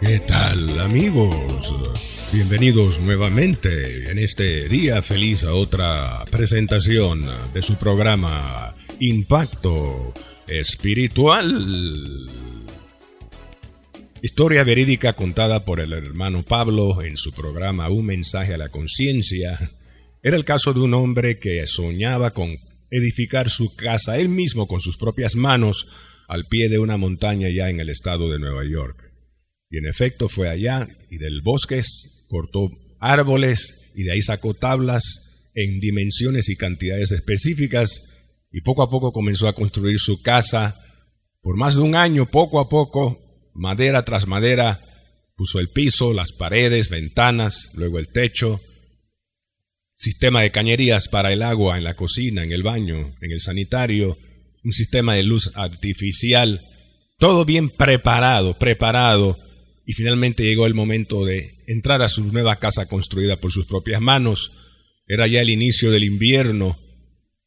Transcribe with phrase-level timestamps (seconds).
[0.00, 1.74] ¿Qué tal amigos?
[2.32, 10.14] Bienvenidos nuevamente en este día feliz a otra presentación de su programa Impacto
[10.46, 12.30] Espiritual.
[14.22, 19.70] Historia verídica contada por el hermano Pablo en su programa Un mensaje a la conciencia.
[20.22, 22.56] Era el caso de un hombre que soñaba con
[22.90, 25.88] edificar su casa él mismo con sus propias manos
[26.26, 29.09] al pie de una montaña ya en el estado de Nueva York.
[29.70, 31.80] Y en efecto fue allá y del bosque
[32.28, 38.00] cortó árboles y de ahí sacó tablas en dimensiones y cantidades específicas
[38.50, 40.74] y poco a poco comenzó a construir su casa.
[41.40, 43.20] Por más de un año, poco a poco,
[43.54, 44.80] madera tras madera,
[45.36, 48.60] puso el piso, las paredes, ventanas, luego el techo,
[49.92, 54.18] sistema de cañerías para el agua en la cocina, en el baño, en el sanitario,
[54.64, 56.60] un sistema de luz artificial,
[57.18, 59.38] todo bien preparado, preparado
[59.90, 64.00] y finalmente llegó el momento de entrar a su nueva casa construida por sus propias
[64.00, 64.52] manos.
[65.04, 66.78] Era ya el inicio del invierno.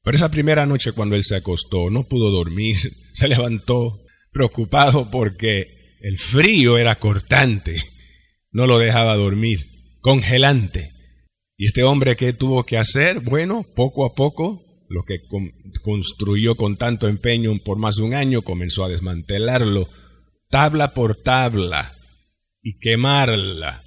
[0.03, 2.75] Pero esa primera noche cuando él se acostó no pudo dormir,
[3.13, 4.01] se levantó
[4.33, 7.81] preocupado porque el frío era cortante,
[8.51, 9.65] no lo dejaba dormir,
[10.01, 10.91] congelante.
[11.55, 15.19] Y este hombre que tuvo que hacer, bueno, poco a poco, lo que
[15.81, 19.87] construyó con tanto empeño por más de un año, comenzó a desmantelarlo,
[20.49, 21.99] tabla por tabla,
[22.63, 23.83] y quemarla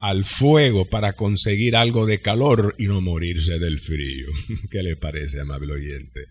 [0.00, 4.28] al fuego para conseguir algo de calor y no morirse del frío.
[4.70, 6.26] ¿Qué le parece, amable oyente?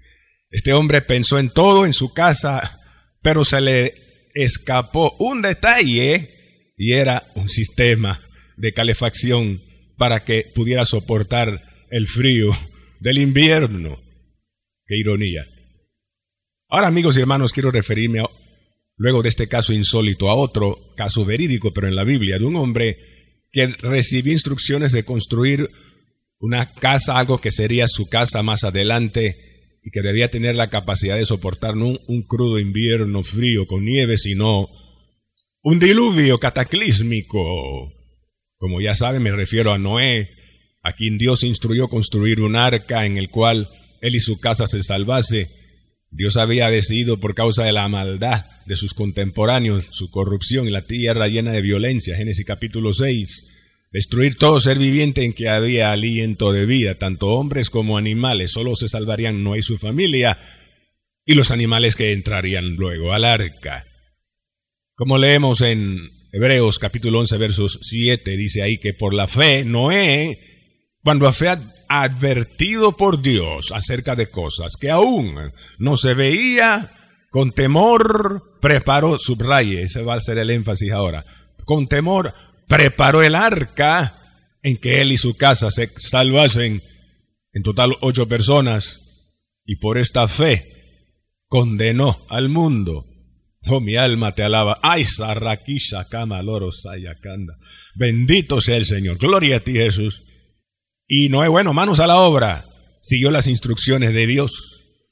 [0.50, 2.78] Este hombre pensó en todo en su casa,
[3.22, 3.94] pero se le
[4.34, 8.22] escapó un detalle y era un sistema
[8.58, 9.62] de calefacción
[9.98, 12.52] para que pudiera soportar el frío
[13.00, 14.02] del invierno.
[14.86, 15.46] Qué ironía.
[16.68, 18.30] Ahora, amigos y hermanos, quiero referirme a
[19.02, 22.56] luego de este caso insólito a otro caso verídico, pero en la Biblia, de un
[22.56, 22.98] hombre
[23.52, 25.72] que recibió instrucciones de construir
[26.40, 31.18] una casa, algo que sería su casa más adelante y que debía tener la capacidad
[31.18, 34.70] de soportar no un, crudo invierno frío con nieve, sino
[35.64, 37.92] un diluvio cataclísmico.
[38.58, 40.30] Como ya saben, me refiero a Noé,
[40.84, 43.68] a quien Dios instruyó construir un arca en el cual
[44.00, 45.61] él y su casa se salvase.
[46.12, 50.82] Dios había decidido por causa de la maldad de sus contemporáneos, su corrupción y la
[50.82, 56.52] tierra llena de violencia, Génesis capítulo 6, destruir todo ser viviente en que había aliento
[56.52, 60.38] de vida, tanto hombres como animales, solo se salvarían Noé y su familia,
[61.26, 63.86] y los animales que entrarían luego al arca.
[64.96, 70.38] Como leemos en Hebreos capítulo 11 versos 7, dice ahí que por la fe Noé,
[71.04, 71.58] cuando fue
[72.00, 76.90] advertido por Dios acerca de cosas que aún no se veía,
[77.30, 81.26] con temor preparó, subraye, ese va a ser el énfasis ahora.
[81.66, 82.34] Con temor
[82.68, 84.16] preparó el arca
[84.64, 86.82] en que él y su casa se salvasen,
[87.54, 89.02] en total ocho personas,
[89.66, 90.64] y por esta fe
[91.48, 93.06] condenó al mundo.
[93.68, 94.80] Oh, mi alma te alaba.
[94.82, 97.58] Ay, sarraquisha, cama, loro, sayacanda.
[97.96, 99.18] Bendito sea el Señor.
[99.18, 100.24] Gloria a ti, Jesús.
[101.14, 102.70] Y no es bueno, manos a la obra.
[103.02, 105.12] Siguió las instrucciones de Dios.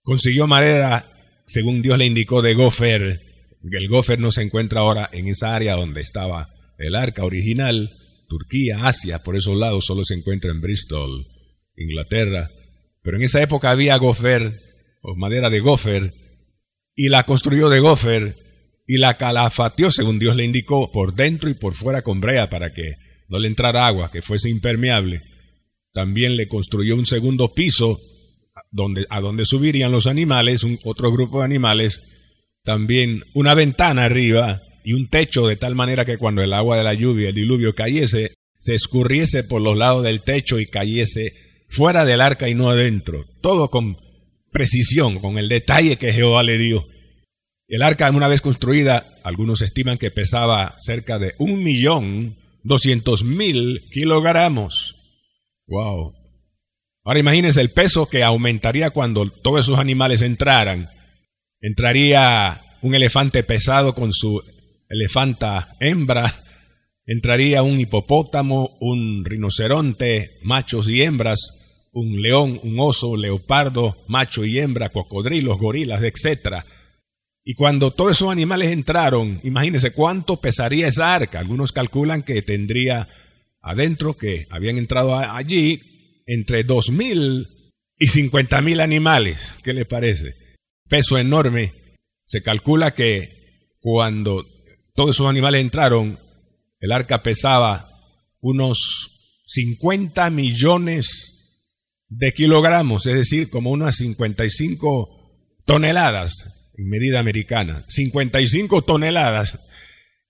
[0.00, 1.04] Consiguió madera
[1.44, 3.20] según Dios le indicó de Gofer,
[3.72, 7.90] el Gofer no se encuentra ahora en esa área donde estaba el arca original,
[8.28, 11.26] Turquía, Asia, por esos lados solo se encuentra en Bristol,
[11.76, 12.52] Inglaterra.
[13.02, 14.62] Pero en esa época había Gofer,
[15.02, 16.12] o madera de Gofer,
[16.94, 18.36] y la construyó de Gofer,
[18.86, 22.72] y la calafateó según Dios le indicó, por dentro y por fuera con brea para
[22.72, 22.94] que
[23.28, 25.29] no le entrara agua, que fuese impermeable.
[25.92, 27.98] También le construyó un segundo piso
[28.70, 32.02] donde, a donde subirían los animales, un, otro grupo de animales,
[32.62, 36.84] también una ventana arriba y un techo de tal manera que cuando el agua de
[36.84, 41.32] la lluvia, el diluvio cayese, se escurriese por los lados del techo y cayese
[41.68, 43.24] fuera del arca y no adentro.
[43.40, 43.96] Todo con
[44.52, 46.86] precisión, con el detalle que Jehová le dio.
[47.68, 53.88] El arca, una vez construida, algunos estiman que pesaba cerca de un millón doscientos mil
[53.92, 54.99] kilogramos.
[55.70, 56.12] ¡Wow!
[57.04, 60.90] Ahora imagínense el peso que aumentaría cuando todos esos animales entraran.
[61.60, 64.42] Entraría un elefante pesado con su
[64.88, 66.24] elefanta hembra
[67.10, 74.60] entraría un hipopótamo, un rinoceronte, machos y hembras, un león, un oso, leopardo, macho y
[74.60, 76.62] hembra, cocodrilos, gorilas, etc.
[77.42, 81.40] Y cuando todos esos animales entraron, imagínense cuánto pesaría esa arca.
[81.40, 83.08] Algunos calculan que tendría
[83.60, 87.48] adentro, que habían entrado allí, entre dos mil
[87.98, 89.40] y cincuenta mil animales.
[89.62, 90.34] ¿Qué les parece?
[90.88, 91.72] Peso enorme.
[92.24, 94.46] Se calcula que cuando
[94.94, 96.18] todos esos animales entraron,
[96.80, 97.88] el arca pesaba
[98.40, 101.40] unos 50 millones
[102.08, 107.84] de kilogramos, es decir, como unas 55 toneladas en medida americana.
[107.88, 109.69] 55 toneladas.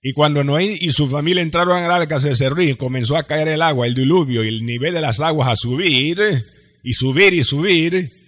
[0.01, 3.49] Y cuando Noé y su familia entraron al arca, se cerró y comenzó a caer
[3.49, 6.19] el agua, el diluvio y el nivel de las aguas a subir
[6.83, 8.19] y subir y subir.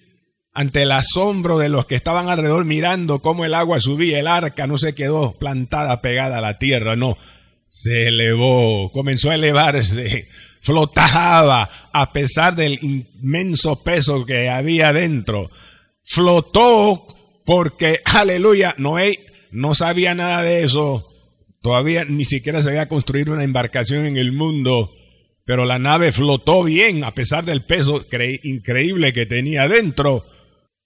[0.55, 4.67] Ante el asombro de los que estaban alrededor mirando cómo el agua subía, el arca
[4.67, 7.17] no se quedó plantada pegada a la tierra, no,
[7.71, 10.27] se elevó, comenzó a elevarse,
[10.61, 15.49] flotaba a pesar del inmenso peso que había dentro.
[16.03, 17.07] Flotó
[17.45, 21.12] porque, aleluya, Noé no sabía nada de eso.
[21.63, 24.91] Todavía ni siquiera se había construido una embarcación en el mundo,
[25.45, 28.05] pero la nave flotó bien a pesar del peso
[28.43, 30.27] increíble que tenía dentro.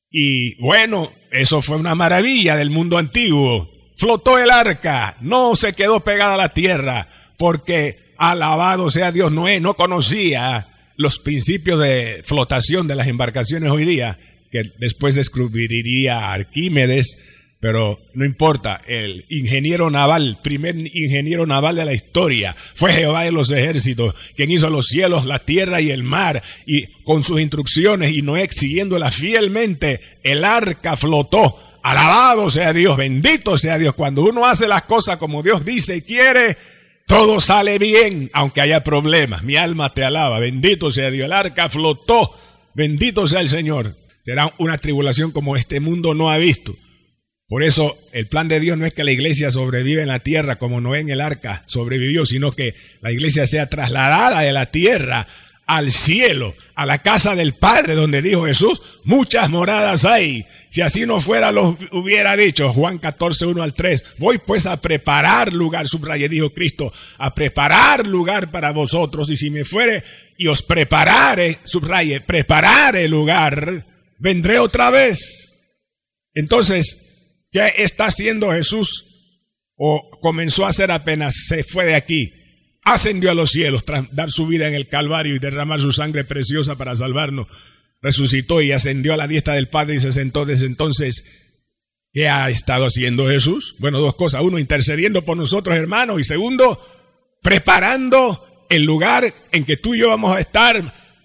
[0.10, 6.00] Y bueno, eso fue una maravilla del mundo antiguo flotó el arca, no se quedó
[6.00, 12.88] pegada a la tierra, porque alabado sea Dios, Noé no conocía los principios de flotación
[12.88, 14.18] de las embarcaciones hoy día,
[14.52, 21.94] que después descubriría Arquímedes, pero no importa, el ingeniero naval, primer ingeniero naval de la
[21.94, 26.44] historia, fue Jehová de los ejércitos, quien hizo los cielos, la tierra y el mar,
[26.66, 33.58] y con sus instrucciones y Noé siguiéndolas fielmente, el arca flotó Alabado sea Dios, bendito
[33.58, 33.96] sea Dios.
[33.96, 36.58] Cuando uno hace las cosas como Dios dice y quiere,
[37.06, 39.44] todo sale bien, aunque haya problemas.
[39.44, 41.28] Mi alma te alaba, bendito sea Dios.
[41.28, 42.38] El arca flotó,
[42.74, 43.96] bendito sea el Señor.
[44.20, 46.76] Será una tribulación como este mundo no ha visto.
[47.48, 50.58] Por eso el plan de Dios no es que la iglesia sobreviva en la tierra
[50.58, 55.28] como Noé en el arca sobrevivió, sino que la iglesia sea trasladada de la tierra
[55.66, 60.46] al cielo, a la casa del Padre, donde dijo Jesús, muchas moradas hay.
[60.70, 64.16] Si así no fuera, lo hubiera dicho Juan 14, 1 al 3.
[64.18, 69.30] Voy pues a preparar lugar, subraye, dijo Cristo, a preparar lugar para vosotros.
[69.30, 70.04] Y si me fuere
[70.38, 73.86] y os preparare, subraye, preparare lugar,
[74.20, 75.54] vendré otra vez.
[76.34, 77.07] Entonces,
[77.52, 79.04] ¿qué está haciendo Jesús?
[79.76, 82.32] O comenzó a hacer apenas se fue de aquí.
[82.84, 86.24] Ascendió a los cielos tras dar su vida en el Calvario y derramar su sangre
[86.24, 87.48] preciosa para salvarnos
[88.02, 91.24] resucitó y ascendió a la diestra del Padre y se sentó desde entonces.
[92.14, 93.76] ¿Qué ha estado haciendo Jesús?
[93.80, 94.42] Bueno, dos cosas.
[94.42, 96.20] Uno, intercediendo por nosotros, hermanos.
[96.20, 96.80] Y segundo,
[97.44, 100.82] preparando el lugar en que tú y yo vamos a estar.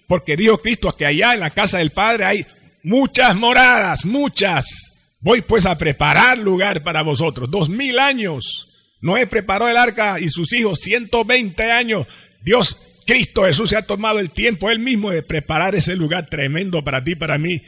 [0.07, 2.45] Porque dijo Cristo que allá en la casa del Padre hay
[2.83, 4.92] muchas moradas, muchas.
[5.23, 7.49] Voy pues a preparar lugar para vosotros.
[7.49, 8.69] Dos mil años.
[9.01, 12.05] Noé preparó el arca y sus hijos, 120 años.
[12.41, 16.83] Dios Cristo Jesús se ha tomado el tiempo él mismo de preparar ese lugar tremendo
[16.83, 17.61] para ti, para mí.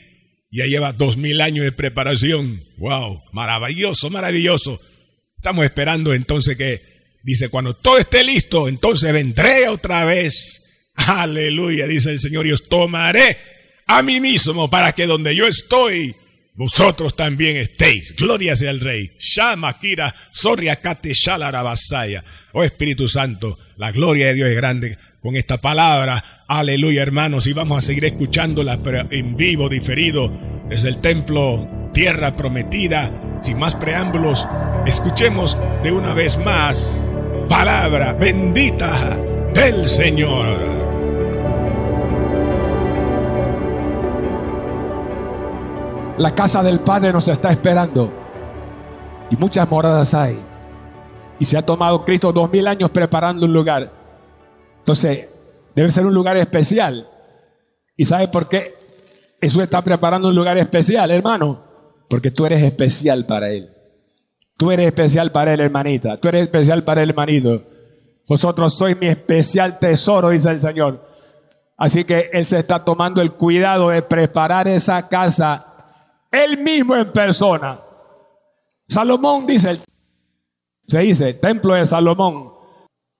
[0.52, 2.62] Ya lleva dos mil años de preparación.
[2.78, 4.80] Wow, maravilloso, maravilloso.
[5.38, 6.82] Estamos esperando entonces que,
[7.24, 10.92] dice, cuando todo esté listo, entonces vendré otra vez.
[10.96, 13.38] Aleluya, dice el Señor, y os tomaré
[13.88, 16.16] a mí mismo para que donde yo estoy,
[16.56, 18.16] vosotros también estéis.
[18.16, 19.12] Gloria sea el Rey.
[19.20, 19.78] Shama,
[21.14, 22.24] Shalarabasaya.
[22.54, 26.24] Oh Espíritu Santo, la gloria de Dios es grande con esta palabra.
[26.48, 27.48] Aleluya, hermanos.
[27.48, 30.32] Y vamos a seguir escuchándola en vivo, diferido,
[30.70, 33.12] desde el templo, tierra prometida.
[33.42, 34.48] Sin más preámbulos,
[34.86, 37.06] escuchemos de una vez más
[37.50, 39.18] palabra bendita
[39.54, 40.85] del Señor.
[46.18, 48.12] La casa del Padre nos está esperando
[49.30, 50.40] y muchas moradas hay.
[51.40, 53.92] Y se ha tomado Cristo dos mil años preparando un lugar.
[54.78, 55.28] Entonces,
[55.76, 57.06] debe ser un lugar especial.
[57.98, 58.74] ¿Y sabe por qué?
[59.42, 61.64] Jesús está preparando un lugar especial, hermano.
[62.10, 63.70] Porque tú eres especial para Él.
[64.58, 66.16] Tú eres especial para Él, hermanita.
[66.18, 67.62] Tú eres especial para Él, hermanito.
[68.28, 71.06] Vosotros sois mi especial tesoro, dice el Señor.
[71.78, 75.75] Así que Él se está tomando el cuidado de preparar esa casa
[76.44, 77.80] Él mismo en persona.
[78.88, 79.80] Salomón dice,
[80.88, 82.54] se dice, templo de Salomón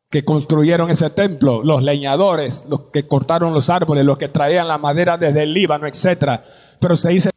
[0.10, 4.78] que construyeron ese templo, los leñadores, los que cortaron los árboles, los que traían la
[4.78, 6.42] madera desde el Líbano, etc.
[6.80, 7.32] Pero se dice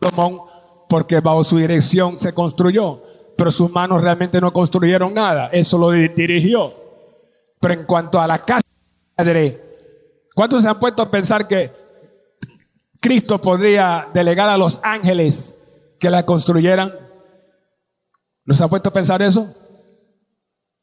[0.00, 0.40] Salomón
[0.88, 3.02] porque bajo su dirección se construyó,
[3.36, 6.72] pero sus manos realmente no construyeron nada, eso lo dirigió.
[7.60, 9.62] Pero en cuanto a la casa del Padre,
[10.34, 11.70] ¿cuántos se han puesto a pensar que
[13.00, 15.58] Cristo podría delegar a los ángeles
[16.00, 16.92] que la construyeran?
[18.44, 19.54] ¿Nos ha puesto a pensar eso?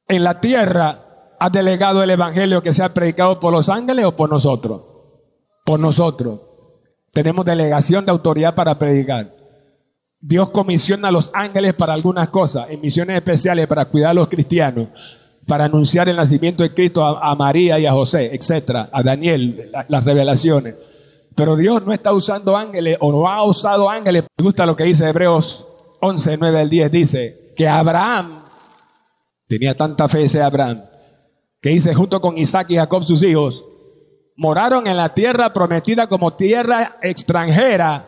[0.07, 4.29] En la tierra ha delegado el evangelio que sea predicado por los ángeles o por
[4.29, 4.81] nosotros?
[5.65, 6.39] Por nosotros.
[7.11, 9.33] Tenemos delegación de autoridad para predicar.
[10.19, 14.27] Dios comisiona a los ángeles para algunas cosas, en misiones especiales para cuidar a los
[14.27, 14.87] cristianos,
[15.47, 20.03] para anunciar el nacimiento de Cristo a, María y a José, etcétera, a Daniel, las
[20.03, 20.75] revelaciones.
[21.35, 24.23] Pero Dios no está usando ángeles o no ha usado ángeles.
[24.37, 25.67] Me gusta lo que dice Hebreos
[26.01, 26.91] 11, 9 al 10.
[26.91, 28.41] Dice que Abraham
[29.47, 30.81] tenía tanta fe ese Abraham
[31.65, 33.65] que dice junto con Isaac y Jacob sus hijos,
[34.35, 38.07] moraron en la tierra prometida como tierra extranjera,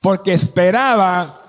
[0.00, 1.42] porque esperaba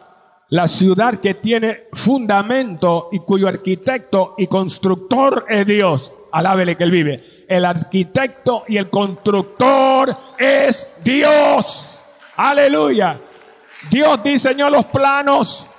[0.50, 6.12] la ciudad que tiene fundamento y cuyo arquitecto y constructor es Dios.
[6.32, 7.22] Alábele que él vive.
[7.48, 12.04] El arquitecto y el constructor es Dios.
[12.36, 13.20] Aleluya.
[13.90, 15.70] Dios diseñó los planos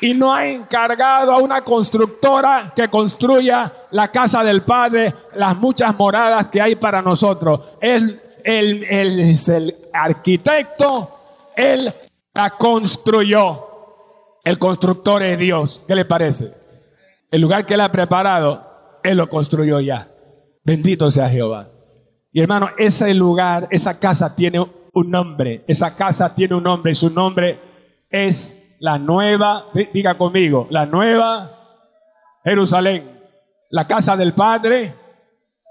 [0.00, 5.96] y no ha encargado a una constructora que construya la casa del Padre, las muchas
[5.96, 7.60] moradas que hay para nosotros.
[7.80, 11.92] Él, es el arquitecto, Él
[12.32, 13.66] la construyó.
[14.42, 15.82] El constructor es Dios.
[15.86, 16.54] ¿Qué le parece?
[17.30, 18.69] El lugar que Él ha preparado,
[19.02, 20.08] Él lo construyó ya.
[20.64, 21.68] Bendito sea Jehová.
[22.32, 25.64] Y hermano, ese lugar, esa casa tiene un nombre.
[25.66, 27.58] Esa casa tiene un nombre y su nombre
[28.08, 31.50] es la nueva, diga conmigo, la nueva
[32.44, 33.18] Jerusalén.
[33.70, 34.94] La casa del Padre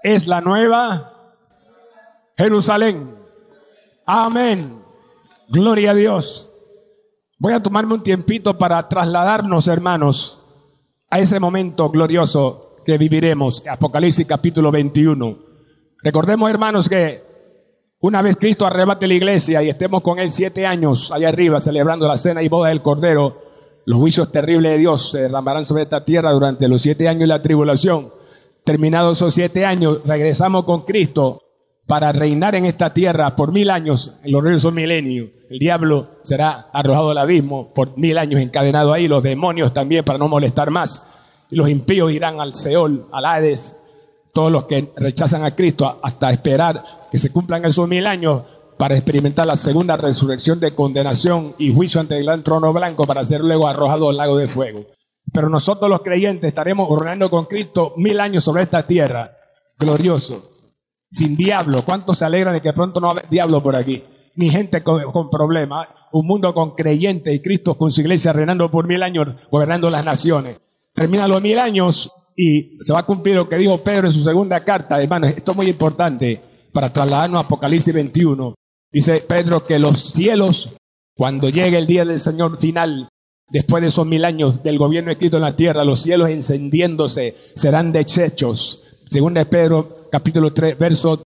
[0.03, 1.13] es la nueva
[2.37, 3.15] Jerusalén.
[4.05, 4.81] Amén.
[5.49, 6.49] Gloria a Dios.
[7.37, 10.39] Voy a tomarme un tiempito para trasladarnos, hermanos,
[11.09, 13.61] a ese momento glorioso que viviremos.
[13.69, 15.37] Apocalipsis capítulo 21.
[16.01, 17.21] Recordemos, hermanos, que
[17.99, 22.07] una vez Cristo arrebate la iglesia y estemos con Él siete años allá arriba celebrando
[22.07, 23.43] la cena y boda del Cordero,
[23.85, 27.27] los juicios terribles de Dios se derramarán sobre esta tierra durante los siete años de
[27.27, 28.11] la tribulación.
[28.63, 31.43] Terminados esos siete años, regresamos con Cristo
[31.85, 35.29] para reinar en esta tierra por mil años, en los regresos milenios.
[35.47, 40.17] El diablo será arrojado al abismo por mil años encadenado ahí, los demonios también para
[40.17, 41.03] no molestar más.
[41.49, 43.79] Y los impíos irán al Seol, al Hades,
[44.33, 48.43] todos los que rechazan a Cristo hasta esperar que se cumplan esos mil años
[48.77, 53.25] para experimentar la segunda resurrección de condenación y juicio ante el gran trono blanco para
[53.25, 54.85] ser luego arrojado al lago de fuego.
[55.33, 59.35] Pero nosotros los creyentes estaremos gobernando con Cristo mil años sobre esta tierra,
[59.77, 60.49] glorioso,
[61.11, 61.83] sin diablo.
[61.83, 64.03] ¿Cuántos se alegran de que pronto no hay diablo por aquí?
[64.35, 65.89] Ni gente con, problemas.
[66.11, 70.05] Un mundo con creyentes y Cristo con su iglesia reinando por mil años, gobernando las
[70.05, 70.59] naciones.
[70.99, 74.19] Termina los mil años y se va a cumplir lo que dijo Pedro en su
[74.19, 75.01] segunda carta.
[75.01, 76.41] Hermanos, esto es muy importante
[76.73, 78.53] para trasladarnos a Apocalipsis 21.
[78.91, 80.73] Dice Pedro que los cielos,
[81.15, 83.07] cuando llegue el día del Señor final,
[83.47, 87.93] después de esos mil años del gobierno escrito en la tierra, los cielos encendiéndose serán
[87.93, 88.83] deshechos.
[89.07, 91.21] Según de Pedro, capítulo 3, versos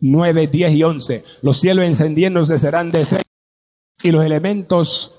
[0.00, 1.24] 9, 10 y 11.
[1.42, 3.22] Los cielos encendiéndose serán deshechos
[4.02, 5.16] y los elementos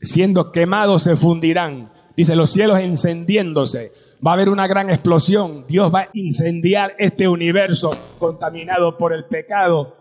[0.00, 1.91] siendo quemados se fundirán.
[2.16, 3.92] Dice, los cielos encendiéndose.
[4.24, 5.64] Va a haber una gran explosión.
[5.66, 9.96] Dios va a incendiar este universo contaminado por el pecado.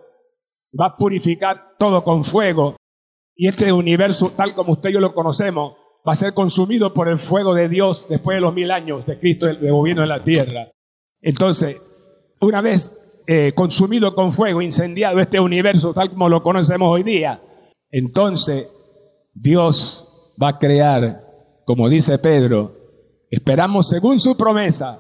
[0.79, 2.75] Va a purificar todo con fuego.
[3.35, 5.75] Y este universo, tal como usted y yo lo conocemos,
[6.07, 9.19] va a ser consumido por el fuego de Dios después de los mil años de
[9.19, 10.69] Cristo de gobierno en la tierra.
[11.21, 11.77] Entonces,
[12.39, 17.41] una vez eh, consumido con fuego, incendiado este universo tal como lo conocemos hoy día,
[17.91, 18.67] entonces
[19.33, 21.30] Dios va a crear,
[21.65, 22.81] como dice Pedro,
[23.31, 24.99] Esperamos según su promesa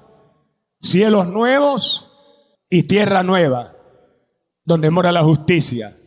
[0.79, 2.13] cielos nuevos
[2.69, 3.75] y tierra nueva,
[4.63, 5.97] donde mora la justicia.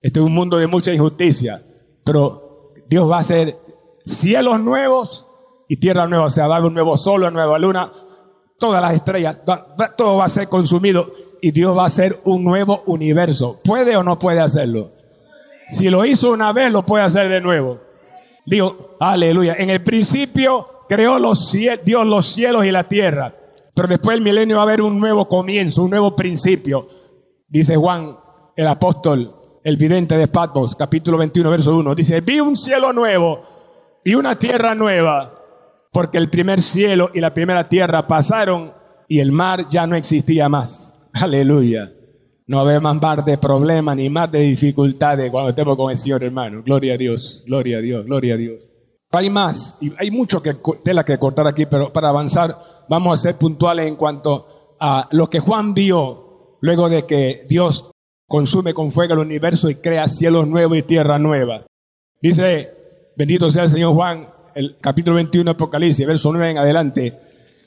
[0.00, 1.62] Este es un mundo de mucha injusticia,
[2.04, 3.56] pero Dios va a hacer
[4.04, 5.24] cielos nuevos
[5.68, 6.24] y tierra nueva.
[6.24, 7.92] O sea, va a haber un nuevo sol, una nueva luna,
[8.58, 9.38] todas las estrellas,
[9.96, 13.60] todo va a ser consumido y Dios va a hacer un nuevo universo.
[13.62, 14.90] ¿Puede o no puede hacerlo?
[15.70, 17.87] Si lo hizo una vez, lo puede hacer de nuevo.
[18.48, 19.56] Digo, aleluya.
[19.58, 21.52] En el principio creó los
[21.84, 23.34] Dios los cielos y la tierra.
[23.74, 26.88] Pero después del milenio va a haber un nuevo comienzo, un nuevo principio.
[27.46, 28.16] Dice Juan,
[28.56, 31.94] el apóstol, el vidente de Patmos, capítulo 21, verso 1.
[31.94, 33.42] Dice, vi un cielo nuevo
[34.02, 35.34] y una tierra nueva,
[35.92, 38.72] porque el primer cielo y la primera tierra pasaron
[39.08, 40.98] y el mar ya no existía más.
[41.12, 41.92] Aleluya.
[42.48, 46.24] No había más mar de problemas ni más de dificultades cuando estemos con el Señor,
[46.24, 46.62] hermano.
[46.62, 48.62] Gloria a Dios, gloria a Dios, gloria a Dios.
[49.12, 52.56] Hay más, y hay mucho que, tela que cortar aquí, pero para avanzar
[52.88, 57.90] vamos a ser puntuales en cuanto a lo que Juan vio luego de que Dios
[58.26, 61.66] consume con fuego el universo y crea cielos nuevos y tierra nueva.
[62.22, 62.70] Dice,
[63.14, 67.18] bendito sea el Señor Juan, el capítulo 21 de Apocalipsis, verso 9 en adelante,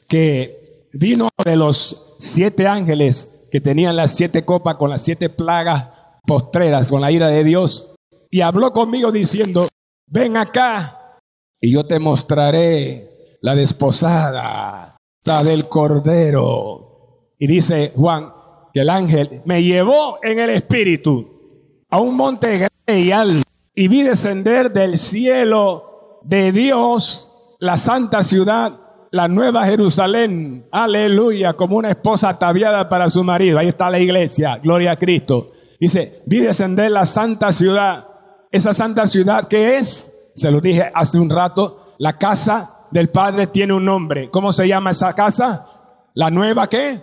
[0.08, 5.90] que vino de los siete ángeles que tenían las siete copas con las siete plagas
[6.26, 7.94] postreras, con la ira de Dios,
[8.30, 9.68] y habló conmigo diciendo,
[10.08, 11.20] ven acá
[11.60, 14.98] y yo te mostraré la desposada
[15.44, 17.34] del Cordero.
[17.38, 18.34] Y dice Juan
[18.74, 23.44] que el ángel me llevó en el espíritu a un monte grande y alto
[23.76, 28.80] y vi descender del cielo de Dios la santa ciudad,
[29.12, 33.60] la nueva Jerusalén, aleluya, como una esposa ataviada para su marido.
[33.60, 35.52] Ahí está la iglesia, gloria a Cristo.
[35.80, 38.08] Dice, vi descender la santa ciudad.
[38.52, 43.48] Esa santa ciudad que es, se lo dije hace un rato, la casa del Padre
[43.48, 44.30] tiene un nombre.
[44.30, 45.68] ¿Cómo se llama esa casa?
[46.14, 47.02] La nueva qué?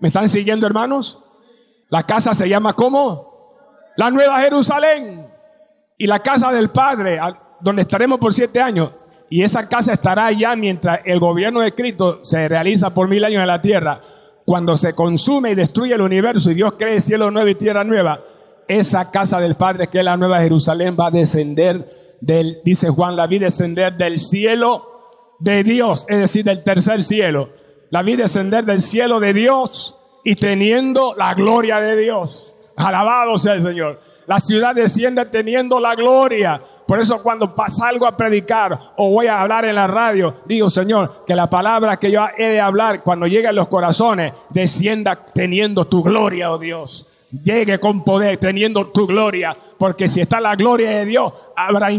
[0.00, 1.20] ¿Me están siguiendo hermanos?
[1.90, 3.54] La casa se llama ¿cómo?
[3.96, 5.28] La nueva Jerusalén.
[5.96, 7.20] Y la casa del Padre,
[7.60, 8.90] donde estaremos por siete años.
[9.30, 13.40] Y esa casa estará allá mientras el gobierno de Cristo se realiza por mil años
[13.40, 14.00] en la tierra
[14.44, 18.20] cuando se consume y destruye el universo y Dios cree cielo nuevo y tierra nueva,
[18.66, 21.88] esa casa del Padre que es la nueva Jerusalén va a descender
[22.20, 27.50] del, dice Juan, la vi descender del cielo de Dios, es decir, del tercer cielo.
[27.90, 32.52] La vi descender del cielo de Dios y teniendo la gloria de Dios.
[32.76, 34.00] Alabado sea el Señor.
[34.26, 36.60] La ciudad desciende teniendo la gloria.
[36.90, 40.68] Por eso cuando pasa algo a predicar o voy a hablar en la radio, digo,
[40.68, 45.14] Señor, que la palabra que yo he de hablar cuando llegue a los corazones, descienda
[45.14, 47.06] teniendo tu gloria, oh Dios.
[47.30, 49.56] Llegue con poder teniendo tu gloria.
[49.78, 51.92] Porque si está la gloria de Dios, habrá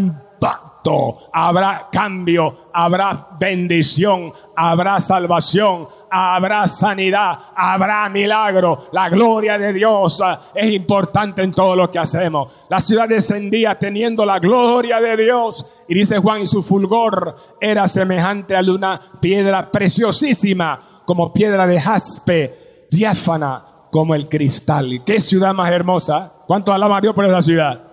[1.32, 8.86] habrá cambio, habrá bendición, habrá salvación, habrá sanidad, habrá milagro.
[8.92, 12.52] La gloria de Dios eh, es importante en todo lo que hacemos.
[12.70, 15.66] La ciudad descendía teniendo la gloria de Dios.
[15.88, 21.80] Y dice Juan, y su fulgor era semejante a una piedra preciosísima, como piedra de
[21.80, 25.02] jaspe, diáfana como el cristal.
[25.06, 26.32] ¿Qué ciudad más hermosa?
[26.48, 27.91] ¿Cuánto alaba a Dios por esa ciudad?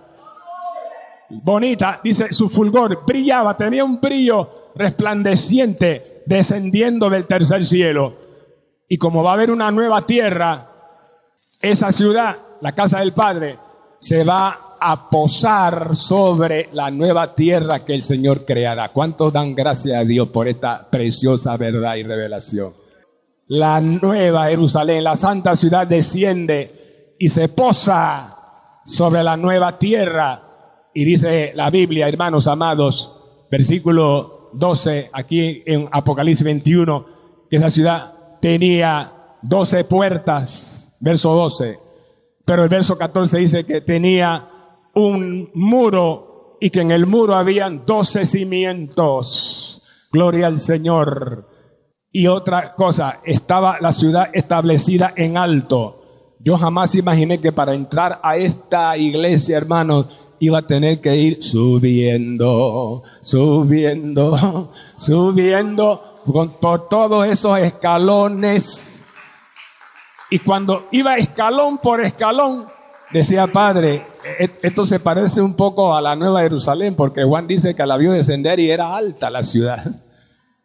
[1.29, 8.15] Bonita, dice, su fulgor brillaba, tenía un brillo resplandeciente descendiendo del tercer cielo.
[8.87, 10.67] Y como va a haber una nueva tierra,
[11.61, 13.57] esa ciudad, la casa del Padre,
[13.99, 18.89] se va a posar sobre la nueva tierra que el Señor creará.
[18.89, 22.73] ¿Cuántos dan gracias a Dios por esta preciosa verdad y revelación?
[23.47, 30.48] La nueva Jerusalén, la santa ciudad desciende y se posa sobre la nueva tierra
[30.93, 33.15] y dice la Biblia, hermanos amados,
[33.51, 37.05] versículo 12, aquí en Apocalipsis 21,
[37.49, 41.79] que esa ciudad tenía 12 puertas, verso 12.
[42.45, 44.49] Pero el verso 14 dice que tenía
[44.95, 49.81] un muro y que en el muro habían 12 cimientos.
[50.11, 51.47] Gloria al Señor.
[52.11, 56.35] Y otra cosa, estaba la ciudad establecida en alto.
[56.39, 60.07] Yo jamás imaginé que para entrar a esta iglesia, hermanos,
[60.39, 66.21] iba a tener que ir subiendo, subiendo, subiendo
[66.59, 69.03] por todos esos escalones.
[70.29, 72.65] Y cuando iba escalón por escalón,
[73.11, 74.05] decía Padre,
[74.39, 77.97] e-, esto se parece un poco a la Nueva Jerusalén, porque Juan dice que la
[77.97, 79.83] vio descender y era alta la ciudad.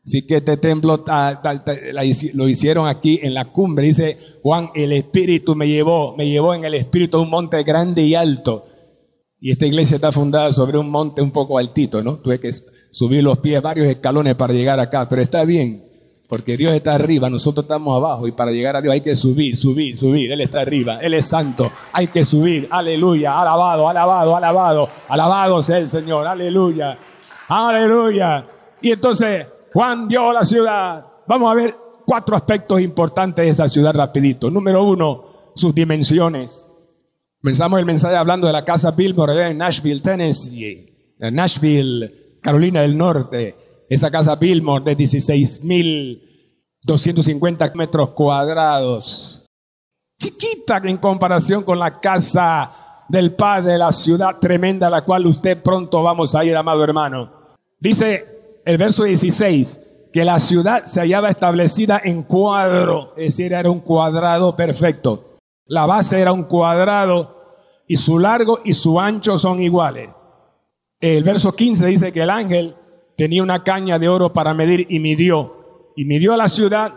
[0.06, 1.02] Así que este templo
[2.34, 3.86] lo hicieron aquí en la cumbre.
[3.86, 8.02] Dice Juan, el Espíritu me llevó, me llevó en el Espíritu a un monte grande
[8.02, 8.66] y alto
[9.44, 12.14] y esta iglesia está fundada sobre un monte un poco altito, ¿no?
[12.14, 12.50] Tuve que
[12.90, 15.84] subir los pies varios escalones para llegar acá, pero está bien,
[16.30, 19.54] porque Dios está arriba, nosotros estamos abajo y para llegar a Dios hay que subir,
[19.54, 20.32] subir, subir.
[20.32, 25.76] Él está arriba, Él es santo, hay que subir, aleluya, alabado, alabado, alabado, alabado sea
[25.76, 26.96] el Señor, aleluya,
[27.46, 28.46] aleluya.
[28.80, 31.04] Y entonces Juan dio la ciudad.
[31.26, 31.76] Vamos a ver
[32.06, 34.50] cuatro aspectos importantes de esa ciudad rapidito.
[34.50, 36.70] Número uno, sus dimensiones.
[37.44, 42.96] Comenzamos el mensaje hablando de la casa Billboard en Nashville, Tennessee, en Nashville, Carolina del
[42.96, 43.84] Norte.
[43.86, 49.44] Esa casa Billboard de 16.250 metros cuadrados.
[50.18, 52.72] Chiquita en comparación con la casa
[53.10, 57.30] del Padre, la ciudad tremenda a la cual usted pronto vamos a ir, amado hermano.
[57.78, 58.24] Dice
[58.64, 59.80] el verso 16
[60.14, 65.33] que la ciudad se hallaba establecida en cuadro, es decir, era un cuadrado perfecto.
[65.66, 67.34] La base era un cuadrado
[67.86, 70.10] y su largo y su ancho son iguales.
[71.00, 72.74] El verso 15 dice que el ángel
[73.16, 75.92] tenía una caña de oro para medir y midió.
[75.96, 76.92] Y midió la ciudad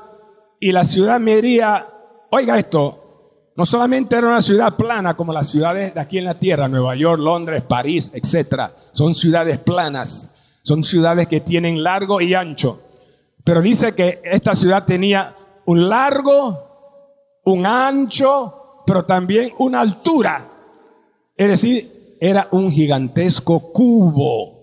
[0.60, 1.86] y la ciudad medía,
[2.32, 6.38] oiga esto, no solamente era una ciudad plana como las ciudades de aquí en la
[6.38, 8.72] tierra, Nueva York, Londres, París, etc.
[8.92, 12.82] Son ciudades planas, son ciudades que tienen largo y ancho.
[13.44, 18.57] Pero dice que esta ciudad tenía un largo, un ancho,
[18.88, 20.48] pero también una altura.
[21.36, 24.58] Es decir, era un gigantesco cubo.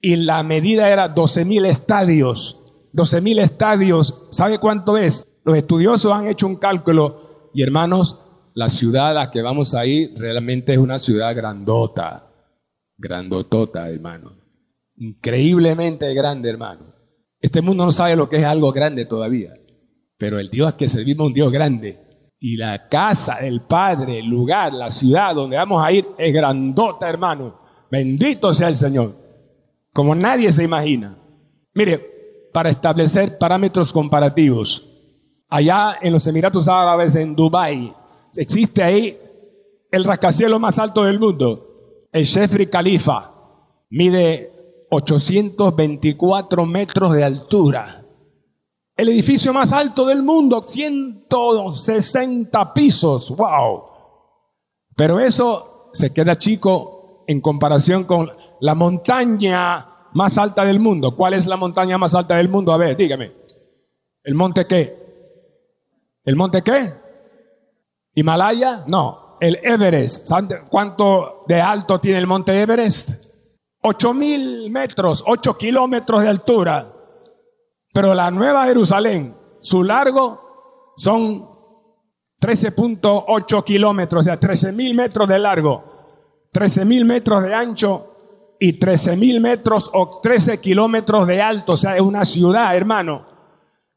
[0.00, 2.60] Y la medida era 12 mil estadios.
[2.92, 4.28] 12 mil estadios.
[4.30, 5.26] ¿Sabe cuánto es?
[5.44, 7.50] Los estudiosos han hecho un cálculo.
[7.54, 8.20] Y hermanos,
[8.54, 12.28] la ciudad a la que vamos a ir realmente es una ciudad grandota.
[12.98, 14.32] Grandotota, hermano.
[14.96, 16.94] Increíblemente grande, hermano.
[17.40, 19.54] Este mundo no sabe lo que es algo grande todavía.
[20.18, 22.07] Pero el Dios que servimos es un Dios grande.
[22.40, 27.08] Y la casa del Padre, el lugar, la ciudad donde vamos a ir es grandota,
[27.08, 27.58] hermano.
[27.90, 29.14] Bendito sea el Señor.
[29.92, 31.16] Como nadie se imagina.
[31.74, 34.88] Mire, para establecer parámetros comparativos,
[35.48, 37.92] allá en los Emiratos Árabes, en Dubái,
[38.36, 39.18] existe ahí
[39.90, 43.32] el rascacielos más alto del mundo, el Shefri Khalifa.
[43.90, 47.97] Mide 824 metros de altura.
[48.98, 53.30] El edificio más alto del mundo, 160 pisos.
[53.30, 53.84] ¡Wow!
[54.96, 61.14] Pero eso se queda chico en comparación con la montaña más alta del mundo.
[61.14, 62.72] ¿Cuál es la montaña más alta del mundo?
[62.72, 63.30] A ver, dígame.
[64.24, 64.98] ¿El monte qué?
[66.24, 66.92] ¿El monte qué?
[68.14, 68.82] ¿Himalaya?
[68.88, 69.36] No.
[69.40, 70.26] El Everest.
[70.26, 73.12] ¿Saben cuánto de alto tiene el monte Everest?
[73.80, 76.97] 8 mil metros, 8 kilómetros de altura.
[77.98, 81.48] Pero la Nueva Jerusalén, su largo son
[82.40, 85.82] 13.8 kilómetros, o sea, 13 mil metros de largo,
[86.52, 91.72] 13 mil metros de ancho y 13 mil metros o 13 kilómetros de alto.
[91.72, 93.26] O sea, es una ciudad, hermano,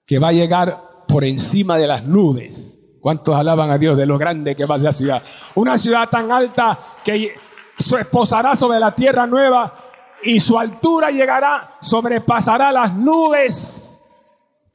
[0.03, 2.79] que va a llegar por encima de las nubes.
[2.99, 5.23] ¿Cuántos alaban a Dios de lo grande que va a ser la ciudad?
[5.53, 7.35] Una ciudad tan alta que
[7.77, 9.77] se posará sobre la tierra nueva
[10.23, 13.89] y su altura llegará, sobrepasará las nubes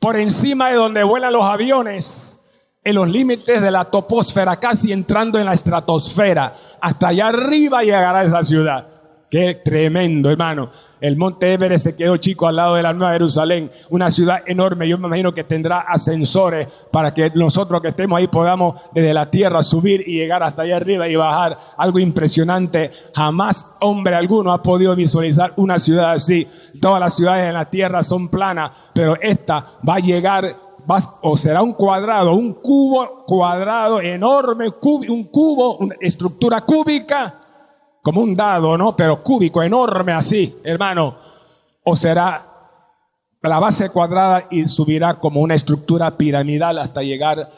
[0.06, 2.38] por encima de donde vuelan los aviones,
[2.84, 6.54] en los límites de la toposfera, casi entrando en la estratosfera.
[6.80, 8.86] Hasta allá arriba llegará esa ciudad.
[9.28, 10.70] Qué tremendo, hermano.
[11.00, 14.88] El monte Everest se quedó chico al lado de la Nueva Jerusalén, una ciudad enorme.
[14.88, 19.28] Yo me imagino que tendrá ascensores para que nosotros que estemos ahí podamos desde la
[19.28, 21.58] tierra subir y llegar hasta allá arriba y bajar.
[21.76, 22.92] Algo impresionante.
[23.16, 26.46] Jamás hombre alguno ha podido visualizar una ciudad así.
[26.80, 30.54] Todas las ciudades en la tierra son planas, pero esta va a llegar
[31.20, 34.68] o será un cuadrado, un cubo cuadrado enorme,
[35.08, 37.40] un cubo, una estructura cúbica
[38.06, 38.94] como un dado, ¿no?
[38.94, 41.16] Pero cúbico, enorme así, hermano.
[41.82, 42.46] O será
[43.42, 47.50] la base cuadrada y subirá como una estructura piramidal hasta llegar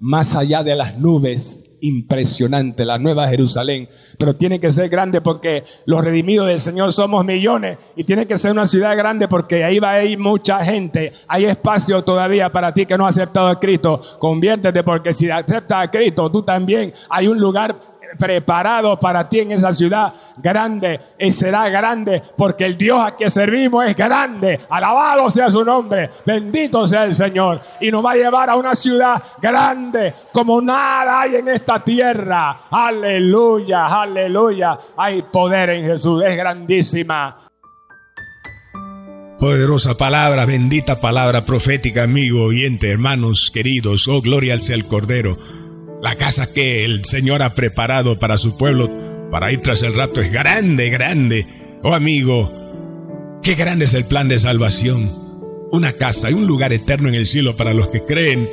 [0.00, 1.70] más allá de las nubes.
[1.80, 3.88] Impresionante, la nueva Jerusalén.
[4.18, 8.36] Pero tiene que ser grande porque los redimidos del Señor somos millones y tiene que
[8.36, 11.12] ser una ciudad grande porque ahí va a ir mucha gente.
[11.28, 14.02] Hay espacio todavía para ti que no has aceptado a Cristo.
[14.18, 17.74] Conviértete porque si aceptas a Cristo, tú también hay un lugar
[18.18, 23.30] preparado para ti en esa ciudad grande y será grande porque el Dios a que
[23.30, 24.60] servimos es grande.
[24.68, 28.74] Alabado sea su nombre, bendito sea el Señor y nos va a llevar a una
[28.74, 32.62] ciudad grande como nada hay en esta tierra.
[32.70, 34.78] Aleluya, aleluya.
[34.96, 37.44] Hay poder en Jesús, es grandísima.
[39.38, 44.08] Poderosa palabra, bendita palabra profética, amigo, oyente, hermanos queridos.
[44.08, 45.53] Oh, gloria al el Cordero.
[46.04, 48.90] La casa que el Señor ha preparado para su pueblo
[49.30, 51.46] para ir tras el rato es grande, grande.
[51.82, 55.10] Oh amigo, qué grande es el plan de salvación.
[55.72, 58.50] Una casa y un lugar eterno en el cielo para los que creen.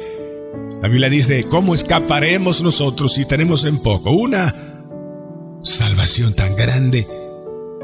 [0.82, 4.56] La Biblia dice, ¿cómo escaparemos nosotros si tenemos en poco una
[5.62, 7.06] salvación tan grande?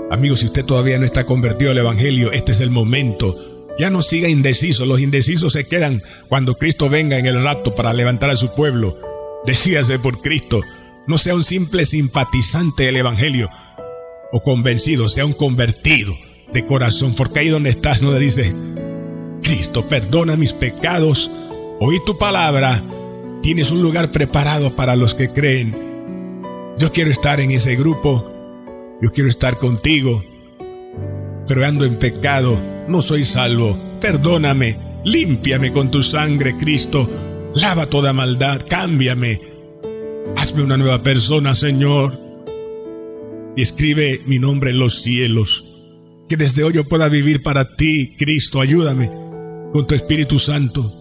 [0.10, 3.68] Amigo, si usted todavía no está convertido al Evangelio, este es el momento.
[3.78, 7.92] Ya no siga indeciso, los indecisos se quedan cuando Cristo venga en el rato para
[7.92, 9.07] levantar a su pueblo.
[9.46, 10.62] Decíase por Cristo,
[11.08, 13.50] no sea un simple simpatizante del Evangelio
[14.32, 16.14] o convencido, sea un convertido
[16.52, 18.54] de corazón, porque ahí donde estás no le dice,
[19.42, 21.32] Cristo, perdona mis pecados,
[21.80, 22.82] oí tu palabra,
[23.42, 25.76] tienes un lugar preparado para los que creen.
[26.78, 28.30] Yo quiero estar en ese grupo,
[29.02, 30.24] yo quiero estar contigo,
[31.48, 37.10] pero ando en pecado, no soy salvo, perdóname, límpiame con tu sangre, Cristo
[37.56, 39.42] Lava toda maldad, cámbiame.
[40.36, 42.20] Hazme una nueva persona, Señor.
[43.56, 45.66] Y escribe mi nombre en los cielos.
[46.30, 48.62] Que desde hoy yo pueda vivir para ti, Cristo.
[48.62, 49.10] Ayúdame
[49.72, 50.94] con tu Espíritu Santo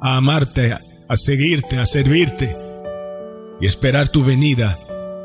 [0.00, 2.56] a amarte, a seguirte, a servirte
[3.60, 4.78] y esperar tu venida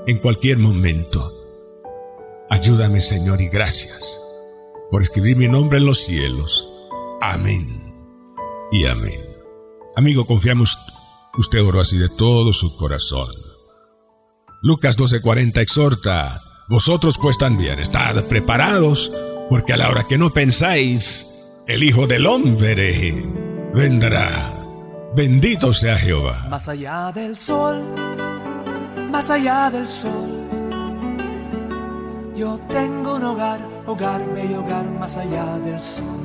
[0.08, 1.38] en cualquier momento.
[2.50, 4.20] Ayúdame, Señor, y gracias
[4.90, 6.68] por escribir mi nombre en los cielos.
[7.22, 7.66] Amén
[8.72, 9.31] y amén.
[9.96, 10.78] Amigo, confiamos,
[11.38, 13.28] usted oró así de todo su corazón.
[14.62, 19.12] Lucas 12:40 exhorta, vosotros pues también estad preparados,
[19.50, 21.28] porque a la hora que no pensáis,
[21.68, 23.26] el Hijo del Hombre
[23.74, 24.58] vendrá.
[25.14, 26.48] Bendito sea Jehová.
[26.50, 27.84] Más allá del sol,
[29.10, 30.48] más allá del sol,
[32.36, 36.21] yo tengo un hogar, hogar, bello hogar, más allá del sol.